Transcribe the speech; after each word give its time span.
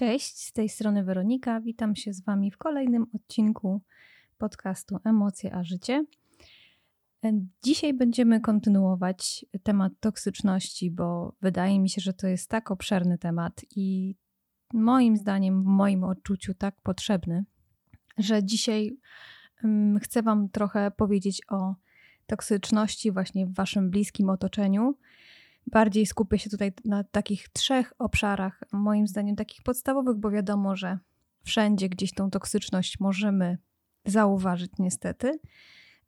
Cześć, 0.00 0.46
z 0.46 0.52
tej 0.52 0.68
strony 0.68 1.04
Weronika. 1.04 1.60
Witam 1.60 1.96
się 1.96 2.12
z 2.12 2.24
Wami 2.24 2.50
w 2.50 2.58
kolejnym 2.58 3.06
odcinku 3.14 3.82
podcastu 4.38 4.98
Emocje 5.04 5.54
a 5.54 5.64
Życie. 5.64 6.04
Dzisiaj 7.62 7.94
będziemy 7.94 8.40
kontynuować 8.40 9.46
temat 9.62 9.92
toksyczności, 10.00 10.90
bo 10.90 11.34
wydaje 11.42 11.80
mi 11.80 11.90
się, 11.90 12.00
że 12.00 12.12
to 12.12 12.26
jest 12.26 12.50
tak 12.50 12.70
obszerny 12.70 13.18
temat 13.18 13.64
i 13.76 14.14
moim 14.74 15.16
zdaniem, 15.16 15.62
w 15.62 15.66
moim 15.66 16.04
odczuciu, 16.04 16.54
tak 16.54 16.74
potrzebny, 16.82 17.44
że 18.18 18.44
dzisiaj 18.44 18.96
chcę 20.02 20.22
Wam 20.22 20.48
trochę 20.48 20.90
powiedzieć 20.90 21.42
o 21.50 21.74
toksyczności 22.26 23.12
właśnie 23.12 23.46
w 23.46 23.54
Waszym 23.54 23.90
bliskim 23.90 24.30
otoczeniu 24.30 24.94
Bardziej 25.66 26.06
skupię 26.06 26.38
się 26.38 26.50
tutaj 26.50 26.72
na 26.84 27.04
takich 27.04 27.48
trzech 27.48 27.92
obszarach, 27.98 28.64
moim 28.72 29.06
zdaniem 29.06 29.36
takich 29.36 29.62
podstawowych, 29.62 30.16
bo 30.16 30.30
wiadomo, 30.30 30.76
że 30.76 30.98
wszędzie 31.42 31.88
gdzieś 31.88 32.14
tą 32.14 32.30
toksyczność 32.30 33.00
możemy 33.00 33.58
zauważyć, 34.04 34.72
niestety. 34.78 35.38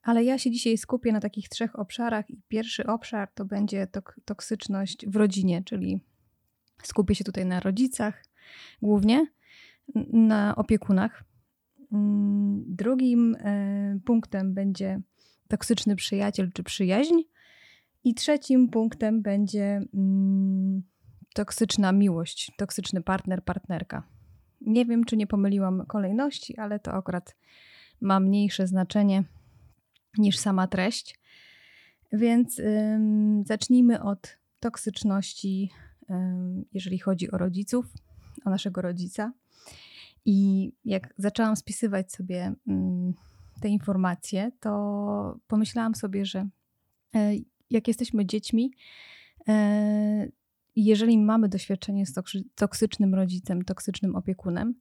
Ale 0.02 0.24
ja 0.24 0.38
się 0.38 0.50
dzisiaj 0.50 0.78
skupię 0.78 1.12
na 1.12 1.20
takich 1.20 1.48
trzech 1.48 1.78
obszarach, 1.78 2.30
i 2.30 2.40
pierwszy 2.48 2.86
obszar 2.86 3.32
to 3.34 3.44
będzie 3.44 3.86
tok 3.86 4.16
toksyczność 4.24 5.06
w 5.06 5.16
rodzinie, 5.16 5.62
czyli 5.64 6.00
skupię 6.82 7.14
się 7.14 7.24
tutaj 7.24 7.46
na 7.46 7.60
rodzicach 7.60 8.24
głównie, 8.82 9.26
na 10.12 10.56
opiekunach. 10.56 11.24
Mm, 11.92 12.64
drugim 12.66 13.34
e, 13.34 13.98
punktem 14.04 14.54
będzie 14.54 15.00
toksyczny 15.48 15.96
przyjaciel 15.96 16.52
czy 16.52 16.62
przyjaźń. 16.62 17.14
I 18.04 18.14
trzecim 18.14 18.68
punktem 18.68 19.22
będzie 19.22 19.80
mm, 19.94 20.82
toksyczna 21.34 21.92
miłość, 21.92 22.52
toksyczny 22.56 23.02
partner, 23.02 23.44
partnerka. 23.44 24.02
Nie 24.60 24.86
wiem, 24.86 25.04
czy 25.04 25.16
nie 25.16 25.26
pomyliłam 25.26 25.86
kolejności, 25.86 26.56
ale 26.56 26.80
to 26.80 26.92
akurat 26.92 27.36
ma 28.00 28.20
mniejsze 28.20 28.66
znaczenie 28.66 29.24
niż 30.18 30.38
sama 30.38 30.66
treść. 30.66 31.20
Więc 32.12 32.58
ym, 32.58 33.44
zacznijmy 33.46 34.02
od 34.02 34.38
toksyczności, 34.60 35.70
ym, 36.10 36.64
jeżeli 36.72 36.98
chodzi 36.98 37.30
o 37.30 37.38
rodziców, 37.38 37.86
o 38.44 38.50
naszego 38.50 38.82
rodzica. 38.82 39.32
I 40.24 40.72
jak 40.84 41.14
zaczęłam 41.18 41.56
spisywać 41.56 42.12
sobie 42.12 42.54
ym, 42.68 43.14
te 43.60 43.68
informacje, 43.68 44.52
to 44.60 45.38
pomyślałam 45.46 45.94
sobie, 45.94 46.26
że 46.26 46.48
e, 47.14 47.32
jak 47.72 47.88
jesteśmy 47.88 48.26
dziećmi, 48.26 48.72
e, 49.48 50.28
jeżeli 50.76 51.18
mamy 51.18 51.48
doświadczenie 51.48 52.06
z 52.06 52.14
toksycznym 52.54 53.14
rodzicem, 53.14 53.64
toksycznym 53.64 54.16
opiekunem, 54.16 54.74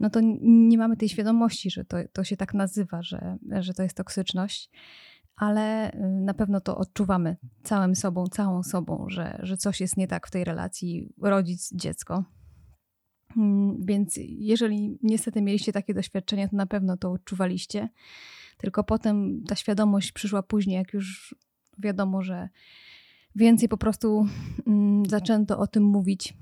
no 0.00 0.10
to 0.10 0.20
nie 0.42 0.78
mamy 0.78 0.96
tej 0.96 1.08
świadomości, 1.08 1.70
że 1.70 1.84
to, 1.84 1.96
to 2.12 2.24
się 2.24 2.36
tak 2.36 2.54
nazywa, 2.54 3.02
że, 3.02 3.36
że 3.60 3.74
to 3.74 3.82
jest 3.82 3.96
toksyczność, 3.96 4.70
ale 5.36 5.92
e, 5.92 6.08
na 6.08 6.34
pewno 6.34 6.60
to 6.60 6.78
odczuwamy 6.78 7.36
całym 7.62 7.94
sobą, 7.94 8.26
całą 8.26 8.62
sobą, 8.62 9.06
że, 9.08 9.38
że 9.42 9.56
coś 9.56 9.80
jest 9.80 9.96
nie 9.96 10.08
tak 10.08 10.26
w 10.26 10.30
tej 10.30 10.44
relacji 10.44 11.12
rodzic-dziecko. 11.22 12.24
Mm, 13.36 13.76
więc 13.86 14.14
jeżeli 14.28 14.98
niestety 15.02 15.42
mieliście 15.42 15.72
takie 15.72 15.94
doświadczenie, 15.94 16.48
to 16.48 16.56
na 16.56 16.66
pewno 16.66 16.96
to 16.96 17.12
odczuwaliście. 17.12 17.88
Tylko 18.58 18.84
potem 18.84 19.44
ta 19.48 19.54
świadomość 19.54 20.12
przyszła 20.12 20.42
później, 20.42 20.76
jak 20.76 20.92
już 20.92 21.34
wiadomo, 21.78 22.22
że 22.22 22.48
więcej 23.36 23.68
po 23.68 23.76
prostu 23.76 24.26
mm, 24.66 25.06
zaczęto 25.06 25.58
o 25.58 25.66
tym 25.66 25.82
mówić. 25.82 26.34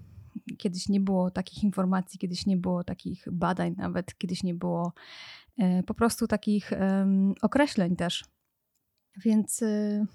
Kiedyś 0.58 0.88
nie 0.88 1.00
było 1.00 1.30
takich 1.30 1.64
informacji, 1.64 2.18
kiedyś 2.18 2.46
nie 2.46 2.56
było 2.56 2.84
takich 2.84 3.24
badań, 3.32 3.74
nawet 3.78 4.18
kiedyś 4.18 4.42
nie 4.42 4.54
było 4.54 4.92
e, 5.58 5.82
po 5.82 5.94
prostu 5.94 6.26
takich 6.26 6.72
określeń 7.42 7.96
też. 7.96 8.24
Więc 9.16 9.62
e, 9.62 10.06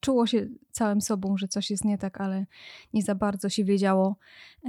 czuło 0.00 0.26
się 0.26 0.46
całym 0.70 1.00
sobą, 1.00 1.36
że 1.36 1.48
coś 1.48 1.70
jest 1.70 1.84
nie 1.84 1.98
tak, 1.98 2.20
ale 2.20 2.46
nie 2.92 3.02
za 3.02 3.14
bardzo 3.14 3.48
się 3.48 3.64
wiedziało, 3.64 4.16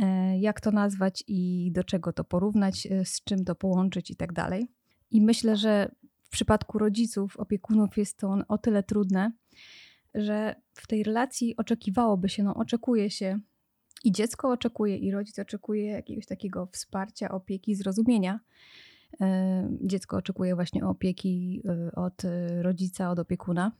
e, 0.01 0.39
jak 0.39 0.61
to 0.61 0.71
nazwać 0.71 1.23
i 1.27 1.71
do 1.71 1.83
czego 1.83 2.13
to 2.13 2.23
porównać, 2.23 2.87
z 3.03 3.23
czym 3.23 3.45
to 3.45 3.55
połączyć 3.55 4.11
i 4.11 4.15
tak 4.15 4.33
dalej. 4.33 4.67
I 5.11 5.21
myślę, 5.21 5.57
że 5.57 5.91
w 6.23 6.29
przypadku 6.29 6.79
rodziców, 6.79 7.37
opiekunów 7.37 7.97
jest 7.97 8.17
to 8.17 8.37
o 8.47 8.57
tyle 8.57 8.83
trudne, 8.83 9.31
że 10.15 10.55
w 10.73 10.87
tej 10.87 11.03
relacji 11.03 11.57
oczekiwałoby 11.57 12.29
się, 12.29 12.43
no 12.43 12.55
oczekuje 12.55 13.09
się 13.09 13.39
i 14.03 14.11
dziecko 14.11 14.51
oczekuje, 14.51 14.97
i 14.97 15.11
rodzic 15.11 15.39
oczekuje 15.39 15.85
jakiegoś 15.85 16.25
takiego 16.25 16.67
wsparcia, 16.71 17.29
opieki, 17.29 17.75
zrozumienia. 17.75 18.39
E, 19.21 19.69
dziecko 19.81 20.17
oczekuje 20.17 20.55
właśnie 20.55 20.85
opieki 20.85 21.61
e, 21.65 21.91
od 21.95 22.21
rodzica, 22.61 23.11
od 23.11 23.19
opiekuna. 23.19 23.71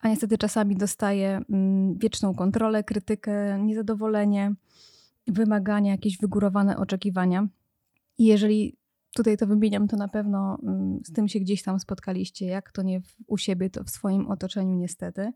A 0.00 0.08
niestety 0.08 0.38
czasami 0.38 0.76
dostaje 0.76 1.40
mm, 1.50 1.98
wieczną 1.98 2.34
kontrolę, 2.34 2.84
krytykę, 2.84 3.58
niezadowolenie, 3.62 4.54
wymagania, 5.26 5.92
jakieś 5.92 6.18
wygórowane 6.18 6.76
oczekiwania. 6.76 7.48
I 8.18 8.24
jeżeli 8.24 8.76
tutaj 9.14 9.36
to 9.36 9.46
wymieniam, 9.46 9.88
to 9.88 9.96
na 9.96 10.08
pewno 10.08 10.58
mm, 10.62 11.00
z 11.04 11.12
tym 11.12 11.28
się 11.28 11.40
gdzieś 11.40 11.62
tam 11.62 11.80
spotkaliście, 11.80 12.46
jak 12.46 12.72
to 12.72 12.82
nie 12.82 13.00
u 13.26 13.38
siebie, 13.38 13.70
to 13.70 13.84
w 13.84 13.90
swoim 13.90 14.28
otoczeniu 14.28 14.74
niestety. 14.74 15.32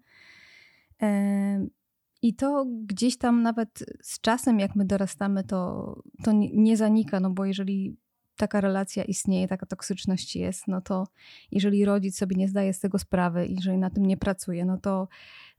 I 2.23 2.35
to 2.35 2.67
gdzieś 2.87 3.19
tam 3.19 3.43
nawet 3.43 3.85
z 4.03 4.21
czasem, 4.21 4.59
jak 4.59 4.77
my 4.77 4.85
dorastamy, 4.85 5.45
to, 5.45 6.03
to 6.25 6.33
nie 6.53 6.77
zanika, 6.77 7.21
no 7.21 7.31
bo 7.31 7.45
jeżeli 7.45 7.97
taka 8.41 8.61
relacja 8.61 9.05
istnieje, 9.05 9.49
taka 9.49 9.67
toksyczność 9.67 10.37
jest, 10.37 10.69
no 10.69 10.81
to 10.81 11.07
jeżeli 11.53 11.85
rodzic 11.85 12.19
sobie 12.19 12.37
nie 12.37 12.49
zdaje 12.49 12.73
z 12.73 12.81
tego 12.81 12.99
sprawy, 12.99 13.47
jeżeli 13.47 13.79
na 13.79 13.91
tym 13.91 14.07
nie 14.07 14.17
pracuje, 14.17 14.65
no 14.65 14.79
to, 14.79 15.09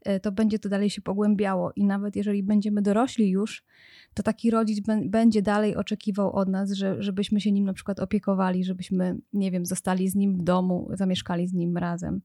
e, 0.01 0.19
to 0.19 0.31
będzie 0.31 0.59
to 0.59 0.69
dalej 0.69 0.89
się 0.89 1.01
pogłębiało. 1.01 1.71
I 1.75 1.85
nawet 1.85 2.15
jeżeli 2.15 2.43
będziemy 2.43 2.81
dorośli 2.81 3.29
już, 3.29 3.63
to 4.13 4.23
taki 4.23 4.51
rodzic 4.51 4.85
będzie 5.05 5.41
dalej 5.41 5.75
oczekiwał 5.75 6.31
od 6.33 6.49
nas, 6.49 6.71
że, 6.71 7.03
żebyśmy 7.03 7.41
się 7.41 7.51
nim 7.51 7.65
na 7.65 7.73
przykład 7.73 7.99
opiekowali, 7.99 8.63
żebyśmy, 8.63 9.17
nie 9.33 9.51
wiem, 9.51 9.65
zostali 9.65 10.09
z 10.09 10.15
nim 10.15 10.37
w 10.37 10.41
domu, 10.41 10.89
zamieszkali 10.93 11.47
z 11.47 11.53
nim 11.53 11.77
razem, 11.77 12.21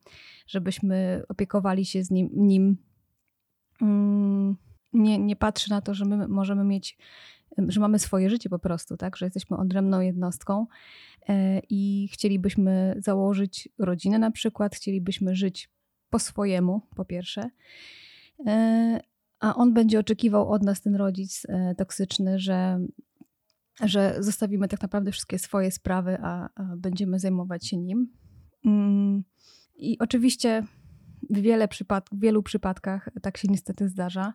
żebyśmy 0.46 1.22
opiekowali 1.28 1.84
się 1.84 2.04
z 2.04 2.10
nim, 2.10 2.30
nim 2.32 2.76
nie, 4.92 5.18
nie 5.18 5.36
patrzy 5.36 5.70
na 5.70 5.80
to, 5.80 5.94
że 5.94 6.04
my 6.04 6.28
możemy 6.28 6.64
mieć, 6.64 6.98
że 7.68 7.80
mamy 7.80 7.98
swoje 7.98 8.30
życie 8.30 8.48
po 8.48 8.58
prostu, 8.58 8.96
tak? 8.96 9.16
Że 9.16 9.26
jesteśmy 9.26 9.56
odrębną 9.56 10.00
jednostką 10.00 10.66
e, 11.28 11.60
i 11.70 12.08
chcielibyśmy 12.12 12.94
założyć 12.98 13.68
rodzinę 13.78 14.18
na 14.18 14.30
przykład, 14.30 14.74
chcielibyśmy 14.74 15.34
żyć 15.34 15.70
po 16.10 16.18
swojemu, 16.18 16.80
po 16.96 17.04
pierwsze. 17.04 17.50
E, 18.46 19.00
a 19.40 19.54
on 19.54 19.74
będzie 19.74 19.98
oczekiwał 19.98 20.52
od 20.52 20.62
nas, 20.62 20.80
ten 20.80 20.94
rodzic 20.94 21.46
e, 21.48 21.74
toksyczny, 21.74 22.38
że, 22.38 22.78
że 23.84 24.16
zostawimy 24.20 24.68
tak 24.68 24.82
naprawdę 24.82 25.12
wszystkie 25.12 25.38
swoje 25.38 25.70
sprawy, 25.70 26.18
a, 26.22 26.48
a 26.54 26.76
będziemy 26.76 27.18
zajmować 27.18 27.66
się 27.66 27.76
nim. 27.76 28.12
Mm, 28.64 29.24
I 29.76 29.98
oczywiście 29.98 30.62
wiele 31.30 31.68
przypad- 31.68 32.08
w 32.12 32.20
wielu 32.20 32.42
przypadkach 32.42 33.08
tak 33.22 33.36
się 33.36 33.48
niestety 33.48 33.88
zdarza, 33.88 34.34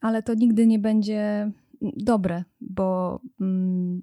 ale 0.00 0.22
to 0.22 0.34
nigdy 0.34 0.66
nie 0.66 0.78
będzie 0.78 1.52
dobre, 1.80 2.44
bo 2.60 3.20
mm, 3.40 4.02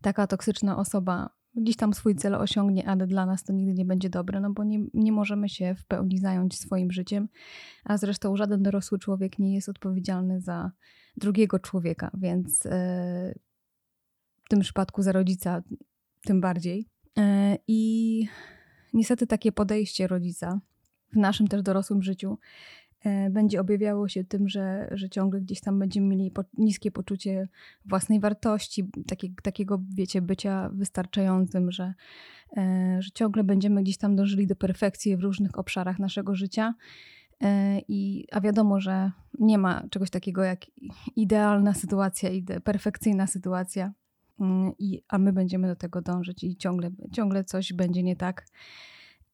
taka 0.00 0.26
toksyczna 0.26 0.76
osoba 0.78 1.38
gdzieś 1.54 1.76
tam 1.76 1.94
swój 1.94 2.14
cel 2.14 2.34
osiągnie, 2.34 2.88
ale 2.88 3.06
dla 3.06 3.26
nas 3.26 3.44
to 3.44 3.52
nigdy 3.52 3.74
nie 3.74 3.84
będzie 3.84 4.10
dobre, 4.10 4.40
no 4.40 4.50
bo 4.50 4.64
nie, 4.64 4.78
nie 4.94 5.12
możemy 5.12 5.48
się 5.48 5.74
w 5.74 5.86
pełni 5.86 6.18
zająć 6.18 6.58
swoim 6.58 6.90
życiem, 6.90 7.28
a 7.84 7.98
zresztą 7.98 8.36
żaden 8.36 8.62
dorosły 8.62 8.98
człowiek 8.98 9.38
nie 9.38 9.54
jest 9.54 9.68
odpowiedzialny 9.68 10.40
za 10.40 10.72
drugiego 11.16 11.58
człowieka, 11.58 12.10
więc 12.14 12.64
yy, 12.64 12.70
w 14.44 14.48
tym 14.48 14.60
przypadku 14.60 15.02
za 15.02 15.12
rodzica 15.12 15.62
tym 16.24 16.40
bardziej. 16.40 16.88
Yy, 17.16 17.22
I 17.68 18.28
niestety 18.92 19.26
takie 19.26 19.52
podejście 19.52 20.06
rodzica 20.06 20.60
w 21.12 21.16
naszym 21.16 21.48
też 21.48 21.62
dorosłym 21.62 22.02
życiu 22.02 22.38
e, 23.04 23.30
będzie 23.30 23.60
objawiało 23.60 24.08
się 24.08 24.24
tym, 24.24 24.48
że, 24.48 24.88
że 24.90 25.10
ciągle 25.10 25.40
gdzieś 25.40 25.60
tam 25.60 25.78
będziemy 25.78 26.06
mieli 26.06 26.32
niskie 26.58 26.90
poczucie 26.90 27.48
własnej 27.84 28.20
wartości, 28.20 28.90
takie, 29.06 29.28
takiego, 29.42 29.82
wiecie, 29.94 30.22
bycia 30.22 30.70
wystarczającym, 30.72 31.70
że, 31.72 31.94
e, 32.56 32.96
że 33.00 33.10
ciągle 33.10 33.44
będziemy 33.44 33.82
gdzieś 33.82 33.96
tam 33.96 34.16
dążyli 34.16 34.46
do 34.46 34.56
perfekcji 34.56 35.16
w 35.16 35.20
różnych 35.20 35.58
obszarach 35.58 35.98
naszego 35.98 36.34
życia. 36.34 36.74
E, 37.42 37.80
I, 37.88 38.26
a 38.32 38.40
wiadomo, 38.40 38.80
że 38.80 39.10
nie 39.38 39.58
ma 39.58 39.84
czegoś 39.90 40.10
takiego 40.10 40.42
jak 40.42 40.66
idealna 41.16 41.74
sytuacja, 41.74 42.30
perfekcyjna 42.64 43.26
sytuacja, 43.26 43.92
mm, 44.40 44.72
i, 44.78 45.02
a 45.08 45.18
my 45.18 45.32
będziemy 45.32 45.68
do 45.68 45.76
tego 45.76 46.02
dążyć 46.02 46.44
i 46.44 46.56
ciągle, 46.56 46.90
ciągle 47.12 47.44
coś 47.44 47.72
będzie 47.72 48.02
nie 48.02 48.16
tak. 48.16 48.46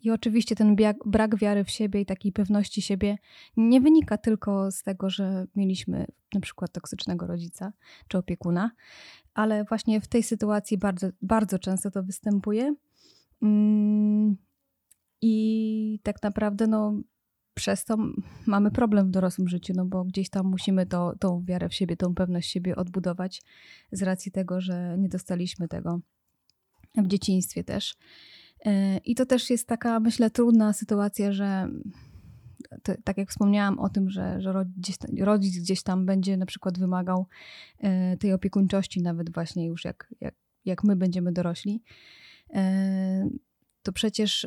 I 0.04 0.10
oczywiście 0.10 0.56
ten 0.56 0.76
brak 1.06 1.36
wiary 1.36 1.64
w 1.64 1.70
siebie 1.70 2.00
i 2.00 2.06
takiej 2.06 2.32
pewności 2.32 2.82
siebie 2.82 3.18
nie 3.56 3.80
wynika 3.80 4.18
tylko 4.18 4.70
z 4.70 4.82
tego, 4.82 5.10
że 5.10 5.46
mieliśmy 5.56 6.06
na 6.34 6.40
przykład 6.40 6.72
toksycznego 6.72 7.26
rodzica 7.26 7.72
czy 8.08 8.18
opiekuna, 8.18 8.70
ale 9.34 9.64
właśnie 9.64 10.00
w 10.00 10.08
tej 10.08 10.22
sytuacji 10.22 10.78
bardzo, 10.78 11.08
bardzo 11.22 11.58
często 11.58 11.90
to 11.90 12.02
występuje. 12.02 12.74
Mm, 13.42 14.36
I 15.22 16.00
tak 16.02 16.22
naprawdę, 16.22 16.66
no, 16.66 17.00
przez 17.54 17.84
to 17.84 17.96
mamy 18.46 18.70
problem 18.70 19.06
w 19.06 19.10
dorosłym 19.10 19.48
życiu, 19.48 19.72
no 19.76 19.84
bo 19.84 20.04
gdzieś 20.04 20.30
tam 20.30 20.46
musimy 20.46 20.86
to, 20.86 21.14
tą 21.20 21.44
wiarę 21.44 21.68
w 21.68 21.74
siebie, 21.74 21.96
tą 21.96 22.14
pewność 22.14 22.50
siebie 22.50 22.76
odbudować 22.76 23.42
z 23.92 24.02
racji 24.02 24.32
tego, 24.32 24.60
że 24.60 24.96
nie 24.98 25.08
dostaliśmy 25.08 25.68
tego 25.68 26.00
w 26.96 27.06
dzieciństwie 27.06 27.64
też. 27.64 27.96
E, 28.64 28.98
I 28.98 29.14
to 29.14 29.26
też 29.26 29.50
jest 29.50 29.68
taka, 29.68 30.00
myślę, 30.00 30.30
trudna 30.30 30.72
sytuacja, 30.72 31.32
że 31.32 31.68
to, 32.82 32.92
tak 33.04 33.18
jak 33.18 33.30
wspomniałam 33.30 33.78
o 33.78 33.88
tym, 33.88 34.10
że, 34.10 34.40
że 34.40 34.52
rodzic, 34.52 34.98
rodzic 35.20 35.58
gdzieś 35.58 35.82
tam 35.82 36.06
będzie 36.06 36.36
na 36.36 36.46
przykład 36.46 36.78
wymagał 36.78 37.26
e, 37.78 38.16
tej 38.16 38.32
opiekuńczości, 38.32 39.02
nawet 39.02 39.34
właśnie 39.34 39.66
już 39.66 39.84
jak, 39.84 40.14
jak, 40.20 40.34
jak 40.64 40.84
my 40.84 40.96
będziemy 40.96 41.32
dorośli, 41.32 41.82
e, 42.54 43.28
to 43.82 43.92
przecież 43.92 44.46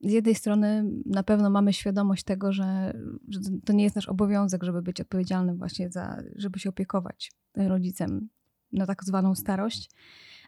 z 0.00 0.12
jednej 0.12 0.34
strony 0.34 0.84
na 1.06 1.22
pewno 1.22 1.50
mamy 1.50 1.72
świadomość 1.72 2.24
tego, 2.24 2.52
że, 2.52 2.98
że 3.28 3.40
to 3.64 3.72
nie 3.72 3.84
jest 3.84 3.96
nasz 3.96 4.08
obowiązek, 4.08 4.64
żeby 4.64 4.82
być 4.82 5.00
odpowiedzialnym 5.00 5.58
właśnie 5.58 5.90
za, 5.90 6.22
żeby 6.36 6.58
się 6.58 6.68
opiekować 6.68 7.32
rodzicem 7.56 8.28
na 8.72 8.86
tak 8.86 9.04
zwaną 9.04 9.34
starość, 9.34 9.90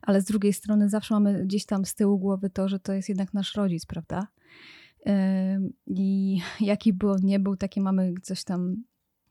ale 0.03 0.21
z 0.21 0.25
drugiej 0.25 0.53
strony 0.53 0.89
zawsze 0.89 1.15
mamy 1.15 1.47
gdzieś 1.47 1.67
tam 1.67 1.85
z 1.85 1.95
tyłu 1.95 2.19
głowy 2.19 2.50
to, 2.50 2.69
że 2.69 2.81
to 2.81 2.93
jest 2.93 3.09
jednak 3.09 3.35
nasz 3.35 3.55
rodzic, 3.55 3.87
prawda? 3.87 4.27
I 5.87 6.41
jaki 6.61 6.93
by 6.93 7.11
on 7.11 7.21
nie 7.23 7.41
był, 7.41 7.56
takie 7.56 7.81
mamy 7.81 8.15
coś 8.23 8.45
tam. 8.45 8.85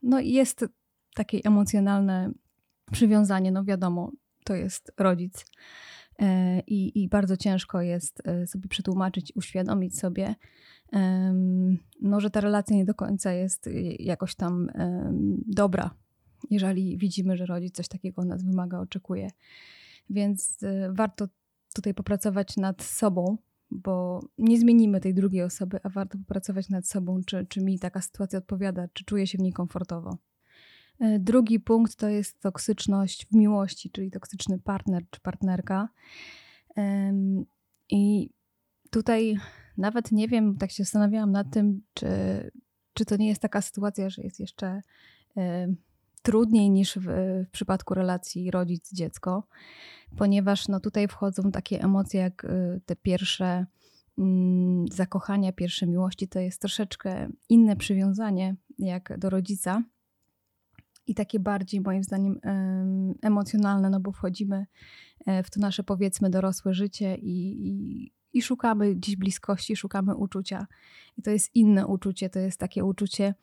No 0.04 0.20
jest 0.20 0.66
takie 1.16 1.40
emocjonalne 1.44 2.32
przywiązanie, 2.92 3.52
no 3.52 3.64
wiadomo, 3.64 4.12
to 4.44 4.56
jest 4.56 4.92
rodzic. 4.98 5.46
E, 6.20 6.60
I, 6.60 7.04
I 7.04 7.10
bardzo 7.10 7.38
ciężko 7.38 7.82
jest 7.82 8.28
e, 8.28 8.48
sobie 8.48 8.70
przetłumaczyć, 8.70 9.34
uświadomić 9.36 10.00
sobie, 10.00 10.36
no, 12.02 12.20
że 12.20 12.30
ta 12.30 12.42
relacja 12.42 12.76
nie 12.76 12.86
do 12.86 12.94
końca 12.94 13.32
jest 13.32 13.70
jakoś 14.00 14.36
tam 14.36 14.72
dobra, 15.48 15.92
jeżeli 16.50 16.98
widzimy, 16.98 17.38
że 17.38 17.46
rodzic 17.46 17.76
coś 17.76 17.88
takiego 17.88 18.22
od 18.22 18.28
nas 18.28 18.44
wymaga, 18.44 18.80
oczekuje. 18.80 19.30
Więc 20.10 20.64
e, 20.64 20.94
warto 20.94 21.28
tutaj 21.74 21.94
popracować 21.94 22.58
nad 22.58 22.84
sobą, 22.84 23.38
bo 23.72 24.20
nie 24.38 24.60
zmienimy 24.60 25.02
tej 25.02 25.14
drugiej 25.14 25.44
osoby, 25.44 25.80
a 25.84 25.90
warto 25.90 26.18
popracować 26.18 26.70
nad 26.70 26.88
sobą, 26.88 27.22
czy, 27.26 27.46
czy 27.50 27.62
mi 27.62 27.80
taka 27.80 28.02
sytuacja 28.02 28.40
odpowiada, 28.40 28.88
czy 28.94 29.06
czuję 29.06 29.28
się 29.28 29.38
w 29.38 29.42
niej 29.42 29.54
komfortowo. 29.54 30.18
E, 31.00 31.20
drugi 31.20 31.60
punkt 31.60 31.96
to 31.96 32.10
jest 32.10 32.40
toksyczność 32.40 33.26
w 33.26 33.36
miłości, 33.36 33.90
czyli 33.92 34.12
toksyczny 34.12 34.60
partner 34.60 35.04
czy 35.10 35.20
partnerka. 35.22 35.90
I 37.90 38.30
tutaj 38.90 39.38
nawet 39.78 40.12
nie 40.12 40.28
wiem, 40.28 40.58
tak 40.58 40.72
się 40.72 40.84
zastanawiałam 40.84 41.32
nad 41.32 41.52
tym, 41.52 41.82
czy, 41.94 42.08
czy 42.94 43.06
to 43.06 43.18
nie 43.18 43.28
jest 43.28 43.42
taka 43.42 43.62
sytuacja, 43.62 44.10
że 44.10 44.22
jest 44.22 44.40
jeszcze 44.40 44.82
trudniej 46.28 46.70
niż 46.70 46.98
w, 46.98 47.06
w 47.48 47.52
przypadku 47.52 47.94
relacji 47.94 48.52
rodzic-dziecko, 48.52 49.44
ponieważ 50.18 50.68
no, 50.68 50.80
tutaj 50.80 51.08
wchodzą 51.08 51.52
takie 51.52 51.84
emocje 51.84 52.22
jak 52.22 52.46
y, 52.46 52.82
te 52.86 52.96
pierwsze 52.96 53.66
mm, 54.18 54.86
zakochania, 54.88 55.52
pierwsze 55.52 55.88
miłości. 55.88 56.28
To 56.28 56.40
jest 56.40 56.62
troszeczkę 56.62 57.30
inne 57.50 57.76
przywiązanie 57.76 58.56
jak 58.80 59.18
do 59.18 59.30
rodzica 59.30 59.84
i 61.08 61.16
takie 61.16 61.40
bardziej 61.40 61.82
moim 61.82 62.04
zdaniem 62.04 62.40
emocjonalne, 63.22 63.90
no 63.90 64.00
bo 64.00 64.12
wchodzimy 64.12 64.66
e, 65.26 65.44
w 65.44 65.50
to 65.50 65.60
nasze 65.60 65.84
powiedzmy 65.84 66.30
dorosłe 66.30 66.74
życie 66.74 67.16
i, 67.16 67.68
i, 67.68 68.12
i, 68.34 68.42
szukamy 68.42 68.96
gdzieś 68.96 69.16
bliskości, 69.16 69.76
szukamy 69.76 70.16
uczucia. 70.16 70.68
I 71.18 71.22
to 71.22 71.32
jest 71.32 71.56
inne 71.56 71.88
uczucie, 71.88 72.30
to 72.30 72.40
jest 72.40 72.60
takie 72.60 72.84
uczucie 72.86 73.34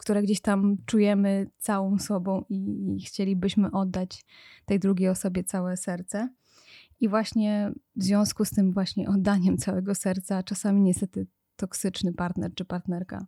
które 0.00 0.22
gdzieś 0.22 0.40
tam 0.40 0.76
czujemy 0.86 1.50
całą 1.58 1.98
sobą 1.98 2.44
i 2.48 3.04
chcielibyśmy 3.06 3.70
oddać 3.70 4.24
tej 4.64 4.78
drugiej 4.78 5.08
osobie 5.08 5.44
całe 5.44 5.76
serce. 5.76 6.28
I 7.00 7.08
właśnie 7.08 7.72
w 7.96 8.02
związku 8.02 8.44
z 8.44 8.50
tym 8.50 8.72
właśnie 8.72 9.08
oddaniem 9.08 9.56
całego 9.58 9.94
serca, 9.94 10.42
czasami 10.42 10.82
niestety 10.82 11.26
toksyczny 11.56 12.12
partner 12.12 12.54
czy 12.54 12.64
partnerka, 12.64 13.26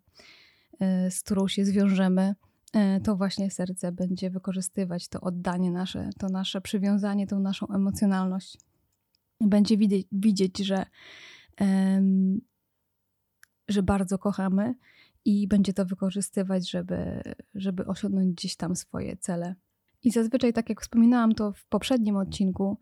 e, 0.81 1.11
z 1.11 1.23
którą 1.23 1.49
się 1.49 1.65
zwiążemy, 1.65 2.35
e, 2.73 3.01
to 3.01 3.17
właśnie 3.17 3.51
serce 3.51 3.93
będzie 3.93 4.31
wykorzystywać 4.31 5.09
to 5.09 5.21
oddanie 5.21 5.71
nasze, 5.71 6.11
to 6.19 6.29
nasze 6.29 6.61
przywiązanie, 6.61 7.27
tą 7.27 7.41
naszą 7.41 7.69
emocjonalność. 7.69 8.59
Będzie 9.41 9.77
widzieć, 9.77 10.07
widzieć 10.13 10.59
że, 10.59 10.87
że 13.73 13.83
bardzo 13.83 14.19
kochamy 14.19 14.75
i 15.25 15.49
będzie 15.49 15.73
to 15.73 15.87
wykorzystywać, 15.87 16.71
żeby, 16.71 17.23
żeby 17.55 17.87
osiągnąć 17.87 18.35
gdzieś 18.35 18.57
tam 18.57 18.77
swoje 18.77 19.17
cele. 19.17 19.55
I 20.05 20.11
zazwyczaj, 20.11 20.53
tak 20.53 20.69
jak 20.69 20.83
wspominałam 20.83 21.35
to 21.35 21.53
w 21.53 21.65
poprzednim 21.65 22.17
odcinku, 22.17 22.79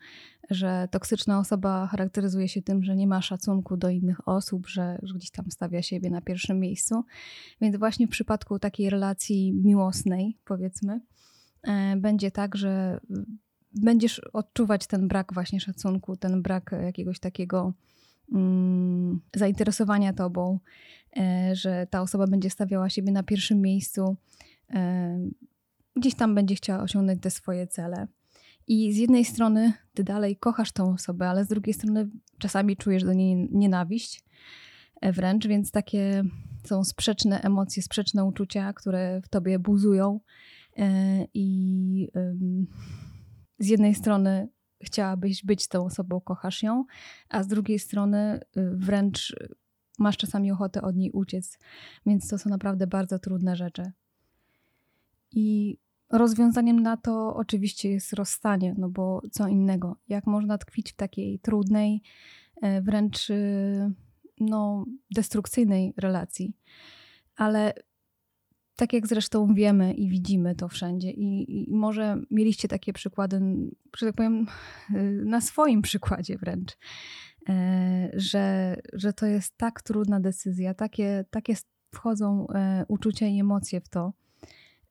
że 0.51 0.89
toksyczna 0.91 1.39
osoba 1.39 1.87
charakteryzuje 1.87 2.49
się 2.49 2.63
tym, 2.63 2.83
że 2.85 2.97
nie 2.97 3.07
ma 3.07 3.23
szacunku 3.23 3.77
do 3.77 3.89
innych 3.89 4.29
osób, 4.29 4.67
że, 4.67 4.99
gdzieś 5.15 5.31
tam 5.31 5.51
stawia 5.51 5.83
siebie 5.83 6.11
na 6.11 6.21
pierwszym 6.21 6.61
miejscu. 6.61 7.05
Więc 7.61 7.77
właśnie 7.77 8.07
w 8.07 8.11
przypadku 8.11 8.59
takiej 8.59 8.91
relacji 8.91 9.53
miłosnej, 9.53 10.39
powiedzmy, 10.45 11.01
e, 11.63 11.97
będzie 11.97 12.31
tak, 12.31 12.57
że 12.57 13.01
będziesz 13.75 14.19
odczuwać 14.19 14.87
ten 14.87 15.09
brak 15.09 15.35
właśnie 15.35 15.61
szacunku, 15.61 16.17
ten 16.17 16.43
brak 16.43 16.75
jakiegoś 16.83 17.21
takiego 17.21 17.73
mm, 18.32 19.21
zainteresowania 19.35 20.12
tobą, 20.12 20.59
E, 21.17 21.56
że 21.56 21.87
ta 21.91 22.03
osoba 22.03 22.27
będzie 22.27 22.50
stawiała 22.50 22.91
siebie 22.91 23.12
na 23.12 23.23
pierwszym 23.23 23.61
miejscu, 23.61 24.17
e, 24.71 25.19
gdzieś 25.97 26.15
tam 26.15 26.35
będzie 26.35 26.55
chciała 26.55 26.82
osiągnąć 26.82 27.23
te 27.23 27.31
swoje 27.31 27.67
cele. 27.67 28.06
I 28.67 28.93
z 28.93 28.97
jednej 28.97 29.25
strony 29.25 29.73
ty 29.94 30.05
dalej 30.05 30.37
kochasz 30.37 30.73
tą 30.73 30.93
osobę, 30.93 31.29
ale 31.29 31.44
z 31.44 31.49
drugiej 31.49 31.75
strony 31.75 32.09
czasami 32.38 32.77
czujesz 32.77 33.05
do 33.05 33.12
niej 33.12 33.49
nienawiść 33.53 34.25
e, 35.00 35.12
wręcz, 35.12 35.47
więc 35.47 35.71
takie 35.71 36.25
są 36.65 36.85
sprzeczne 36.85 37.41
emocje, 37.41 37.83
sprzeczne 37.83 38.25
uczucia, 38.25 38.73
które 38.73 39.21
w 39.23 39.29
tobie 39.29 39.59
buzują. 39.59 40.21
I 41.35 42.09
z 43.59 43.69
jednej 43.69 43.95
strony 43.95 44.49
chciałabyś 44.83 45.45
być 45.45 45.69
tą 45.69 45.85
osobą, 45.85 46.21
kochasz 46.21 46.63
ją, 46.63 46.85
a 47.29 47.43
z 47.43 47.47
drugiej 47.47 47.79
strony 47.79 48.41
y, 48.57 48.71
wręcz 48.77 49.37
masz 49.99 50.17
czasami 50.17 50.53
ochotę 50.53 50.83
od 50.83 50.97
niej 50.97 51.11
uciec, 51.11 51.59
więc 52.07 52.29
to 52.29 52.39
są 52.39 52.51
naprawdę 52.51 52.87
bardzo 52.87 53.19
trudne 53.19 53.57
rzeczy. 53.57 53.93
I 55.33 55.79
rozwiązaniem 56.11 56.81
na 56.81 56.97
to 56.97 57.37
oczywiście 57.37 57.91
jest 57.91 58.13
rozstanie, 58.13 58.75
no 58.79 58.89
bo 58.89 59.23
co 59.31 59.49
innego. 59.49 59.97
Jak 60.09 60.27
można 60.27 60.59
tkwić 60.59 60.93
w 60.93 60.97
takiej 60.97 61.39
trudnej, 61.39 62.03
e, 62.63 62.83
wręcz 62.83 63.31
e, 63.31 63.93
no, 64.41 64.85
destrukcyjnej 65.11 65.95
relacji. 65.97 66.57
Ale 67.37 67.75
tak 68.81 68.93
jak 68.93 69.07
zresztą 69.07 69.55
wiemy 69.55 69.95
i 69.95 70.09
widzimy 70.09 70.55
to 70.55 70.69
wszędzie, 70.69 71.11
i, 71.11 71.61
i, 71.61 71.71
może 71.71 72.23
mieliście 72.31 72.69
takie 72.69 72.93
przykłady, 72.93 73.41
że 73.97 74.07
tak 74.07 74.15
powiem, 74.15 74.47
na 75.25 75.41
swoim 75.41 75.83
przykładzie 75.83 76.39
wręcz, 76.39 76.77
E, 77.49 78.11
że, 78.15 78.77
że 78.93 79.13
to 79.13 79.27
jest 79.27 79.57
tak 79.57 79.83
trudna 79.83 80.21
decyzja, 80.21 80.75
takie, 80.75 81.25
takie 81.31 81.55
wchodzą 81.95 82.49
e, 82.49 82.85
uczucia 82.89 83.27
i 83.27 83.41
emocje 83.41 83.81
w 83.81 83.89
to, 83.89 84.13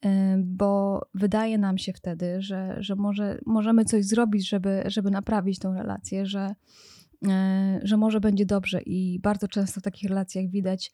e, 0.06 0.38
bo 0.38 1.02
wydaje 1.14 1.58
nam 1.58 1.78
się 1.78 1.94
wtedy, 1.94 2.42
że, 2.42 2.76
że 2.80 2.96
może, 2.96 3.40
możemy 3.46 3.86
coś 3.86 4.06
zrobić, 4.06 4.50
żeby, 4.50 4.84
żeby 4.86 5.12
naprawić 5.12 5.60
tą 5.60 5.74
relację, 5.74 6.26
że, 6.26 6.56
że 7.84 7.98
może 7.98 8.20
będzie 8.20 8.46
dobrze. 8.46 8.82
I 8.82 9.20
bardzo 9.20 9.48
często 9.48 9.80
w 9.80 9.84
takich 9.84 10.10
relacjach 10.10 10.46
widać, 10.48 10.92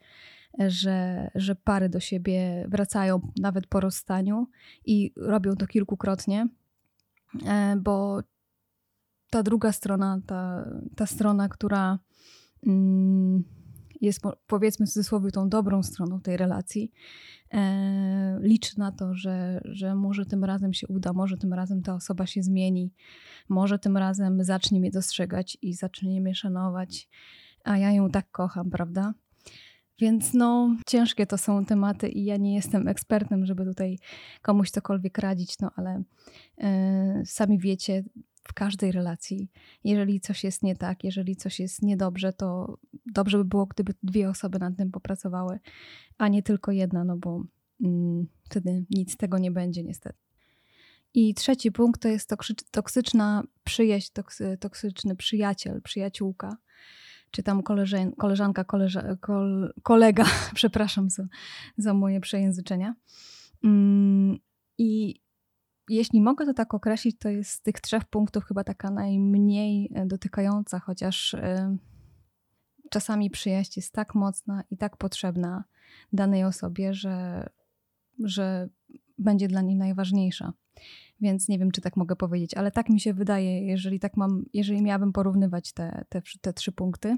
że, 0.60 1.30
że 1.36 1.56
pary 1.56 1.90
do 1.90 2.00
siebie 2.00 2.66
wracają 2.70 3.32
nawet 3.40 3.68
po 3.68 3.80
rozstaniu 3.80 4.48
i 4.86 5.14
robią 5.18 5.56
to 5.56 5.68
kilkukrotnie, 5.68 6.48
bo 7.78 8.22
ta 9.30 9.44
druga 9.44 9.72
strona, 9.72 10.22
ta, 10.26 10.66
ta 10.96 11.06
strona, 11.06 11.50
która 11.50 12.00
mm, 12.68 13.44
jest 14.02 14.22
powiedzmy 14.48 14.86
w 14.86 14.90
cudzysłowie 14.90 15.32
tą 15.32 15.50
dobrą 15.50 15.84
stroną 15.84 16.22
tej 16.22 16.38
relacji, 16.38 16.92
e, 17.54 18.40
liczy 18.42 18.80
na 18.80 18.92
to, 18.92 19.14
że, 19.14 19.62
że 19.66 19.96
może 19.96 20.26
tym 20.26 20.44
razem 20.44 20.74
się 20.74 20.88
uda, 20.88 21.14
może 21.14 21.38
tym 21.38 21.54
razem 21.54 21.82
ta 21.82 21.96
osoba 21.96 22.26
się 22.26 22.44
zmieni, 22.44 22.94
może 23.50 23.80
tym 23.80 23.98
razem 23.98 24.44
zacznie 24.44 24.80
mnie 24.80 24.92
dostrzegać 24.92 25.58
i 25.62 25.74
zacznie 25.74 26.22
mnie 26.22 26.36
szanować, 26.36 27.10
a 27.64 27.78
ja 27.78 27.92
ją 27.92 28.10
tak 28.10 28.32
kocham, 28.32 28.70
prawda? 28.70 29.14
Więc 30.00 30.34
no, 30.34 30.76
ciężkie 30.88 31.26
to 31.26 31.38
są 31.38 31.66
tematy 31.66 32.10
i 32.10 32.26
ja 32.26 32.38
nie 32.38 32.56
jestem 32.56 32.88
ekspertem, 32.88 33.46
żeby 33.46 33.66
tutaj 33.66 33.98
komuś 34.42 34.70
cokolwiek 34.70 35.18
radzić, 35.18 35.60
no 35.60 35.72
ale 35.76 36.04
yy, 36.58 37.26
sami 37.26 37.60
wiecie, 37.60 38.04
w 38.48 38.54
każdej 38.54 38.92
relacji, 38.92 39.52
jeżeli 39.84 40.20
coś 40.20 40.44
jest 40.44 40.64
nie 40.64 40.76
tak, 40.76 41.04
jeżeli 41.04 41.36
coś 41.36 41.60
jest 41.60 41.82
niedobrze, 41.82 42.34
to 42.34 42.78
dobrze 43.06 43.38
by 43.38 43.46
było, 43.46 43.66
gdyby 43.66 43.94
dwie 44.04 44.30
osoby 44.30 44.60
nad 44.60 44.78
tym 44.78 44.92
popracowały, 44.92 45.60
a 46.18 46.28
nie 46.28 46.44
tylko 46.44 46.72
jedna, 46.72 47.04
no 47.04 47.18
bo 47.18 47.44
yy, 47.80 47.90
wtedy 48.44 48.86
nic 48.90 49.14
z 49.14 49.18
tego 49.18 49.38
nie 49.38 49.52
będzie 49.52 49.84
niestety. 49.84 50.20
I 51.14 51.34
trzeci 51.34 51.72
punkt 51.72 52.02
to 52.02 52.08
jest 52.08 52.30
toksyczna 52.72 53.44
przyjaźń, 53.64 54.12
toksyczny 54.60 55.16
przyjaciel, 55.16 55.82
przyjaciółka 55.82 56.58
czy 57.36 57.44
tam 57.44 57.64
koleżan, 57.64 58.12
koleżanka, 58.12 58.64
koleża, 58.64 59.16
kol, 59.16 59.74
kolega, 59.84 60.26
przepraszam 60.54 61.10
za, 61.10 61.24
za 61.78 61.94
moje 61.94 62.22
przejęzyczenia. 62.22 62.96
Mm, 63.64 64.38
I 64.78 65.22
jeśli 65.90 66.22
mogę 66.22 66.46
to 66.46 66.54
tak 66.54 66.74
określić, 66.74 67.18
to 67.20 67.30
jest 67.30 67.52
z 67.52 67.62
tych 67.62 67.80
trzech 67.80 68.06
punktów 68.06 68.46
chyba 68.46 68.64
taka 68.64 68.92
najmniej 68.92 69.92
e, 69.96 70.06
dotykająca, 70.06 70.80
chociaż 70.80 71.34
y, 71.34 71.78
czasami 72.90 73.30
przyjaźń 73.30 73.72
jest 73.76 73.94
tak 73.94 74.16
mocna 74.16 74.64
i 74.72 74.78
tak 74.78 74.98
potrzebna 74.98 75.64
danej 76.14 76.44
osobie, 76.44 76.94
że, 76.94 77.50
że 78.24 78.70
będzie 79.18 79.48
dla 79.48 79.62
niej 79.62 79.76
najważniejsza. 79.76 80.54
Więc 81.22 81.48
nie 81.48 81.60
wiem, 81.60 81.72
czy 81.72 81.82
tak 81.82 81.98
mogę 81.98 82.16
powiedzieć, 82.16 82.54
ale 82.54 82.72
tak 82.72 82.90
mi 82.90 83.00
się 83.00 83.14
wydaje, 83.14 83.66
jeżeli 83.66 84.00
tak 84.00 84.18
mam, 84.18 84.46
jeżeli 84.54 84.82
miałabym 84.82 85.14
porównywać 85.14 85.72
te, 85.72 86.06
te, 86.10 86.22
te 86.42 86.54
trzy 86.54 86.72
punkty. 86.72 87.18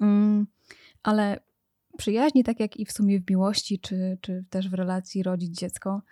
Mm, 0.00 0.46
ale 1.02 1.40
przyjaźni, 1.98 2.44
tak 2.44 2.60
jak 2.60 2.76
i 2.76 2.84
w 2.84 2.92
sumie 2.92 3.20
w 3.20 3.30
miłości, 3.30 3.78
czy, 3.78 4.18
czy 4.20 4.44
też 4.50 4.68
w 4.68 4.74
relacji 4.74 5.22
rodzic-dziecko, 5.22 6.02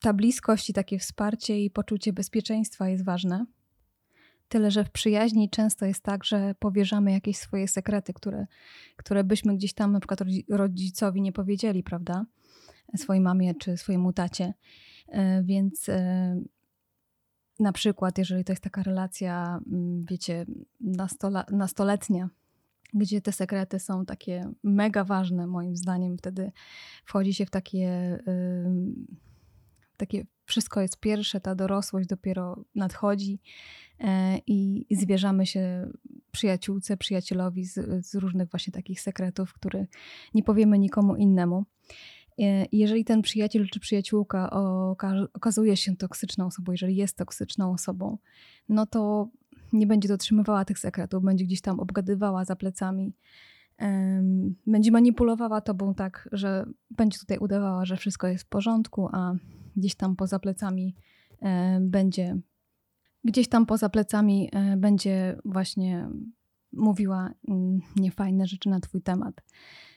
ta 0.00 0.12
bliskość 0.12 0.70
i 0.70 0.72
takie 0.72 0.98
wsparcie 0.98 1.64
i 1.64 1.70
poczucie 1.70 2.12
bezpieczeństwa 2.12 2.88
jest 2.88 3.04
ważne. 3.04 3.46
Tyle, 4.48 4.70
że 4.70 4.84
w 4.84 4.90
przyjaźni 4.90 5.50
często 5.50 5.86
jest 5.86 6.02
tak, 6.02 6.24
że 6.24 6.54
powierzamy 6.58 7.12
jakieś 7.12 7.36
swoje 7.36 7.68
sekrety, 7.68 8.12
które, 8.12 8.46
które 8.96 9.24
byśmy 9.24 9.56
gdzieś 9.56 9.74
tam 9.74 9.92
na 9.92 10.00
przykład 10.00 10.20
rodzicowi 10.48 11.22
nie 11.22 11.32
powiedzieli, 11.32 11.82
prawda? 11.82 12.26
Swojej 12.96 13.20
mamie 13.20 13.54
czy 13.54 13.76
swojemu 13.76 14.12
tacie. 14.12 14.54
E, 15.08 15.42
więc 15.42 15.88
e, 15.88 16.40
na 17.60 17.72
przykład, 17.72 18.18
jeżeli 18.18 18.44
to 18.44 18.52
jest 18.52 18.62
taka 18.62 18.82
relacja, 18.82 19.60
mm, 19.72 20.04
wiecie, 20.10 20.46
nastola, 20.80 21.46
nastoletnia, 21.50 22.28
gdzie 22.94 23.20
te 23.20 23.32
sekrety 23.32 23.78
są 23.78 24.06
takie 24.06 24.50
mega 24.62 25.04
ważne, 25.04 25.46
moim 25.46 25.76
zdaniem, 25.76 26.18
wtedy 26.18 26.52
wchodzi 27.04 27.34
się 27.34 27.46
w 27.46 27.50
takie, 27.50 28.18
takie 29.96 30.26
wszystko 30.48 30.80
jest 30.80 31.00
pierwsze, 31.00 31.40
ta 31.40 31.54
dorosłość 31.54 32.08
dopiero 32.08 32.64
nadchodzi 32.74 33.40
e, 34.00 34.38
i 34.46 34.86
zwierzamy 34.90 35.46
się 35.46 35.90
przyjaciółce, 36.30 36.96
przyjacielowi 36.96 37.64
z, 37.64 38.06
z 38.06 38.14
różnych 38.14 38.50
właśnie 38.50 38.72
takich 38.72 39.00
sekretów, 39.00 39.52
które 39.52 39.86
nie 40.34 40.42
powiemy 40.42 40.78
nikomu 40.78 41.16
innemu. 41.16 41.64
E, 42.40 42.66
jeżeli 42.72 43.04
ten 43.04 43.22
przyjaciel 43.22 43.68
czy 43.68 43.80
przyjaciółka 43.80 44.50
okazuje 45.34 45.76
się 45.76 45.96
toksyczną 45.96 46.46
osobą, 46.46 46.72
jeżeli 46.72 46.96
jest 46.96 47.16
toksyczną 47.16 47.72
osobą, 47.72 48.18
no 48.68 48.86
to 48.86 49.28
nie 49.72 49.86
będzie 49.86 50.08
dotrzymywała 50.08 50.64
tych 50.64 50.78
sekretów, 50.78 51.24
będzie 51.24 51.44
gdzieś 51.44 51.60
tam 51.60 51.80
obgadywała 51.80 52.44
za 52.44 52.56
plecami, 52.56 53.12
będzie 54.66 54.92
manipulowała 54.92 55.60
tobą 55.60 55.94
tak, 55.94 56.28
że 56.32 56.66
będzie 56.90 57.18
tutaj 57.18 57.38
udawała, 57.38 57.84
że 57.84 57.96
wszystko 57.96 58.26
jest 58.26 58.44
w 58.44 58.48
porządku, 58.48 59.08
a 59.12 59.34
gdzieś 59.76 59.94
tam 59.94 60.16
poza 60.16 60.38
plecami 60.38 60.94
będzie 61.80 62.38
gdzieś 63.24 63.48
tam 63.48 63.66
poza 63.66 63.88
plecami 63.88 64.48
e, 64.52 64.76
będzie 64.76 65.38
właśnie 65.44 66.08
mówiła 66.72 67.30
mm, 67.48 67.80
niefajne 67.96 68.46
rzeczy 68.46 68.68
na 68.68 68.80
twój 68.80 69.02
temat. 69.02 69.42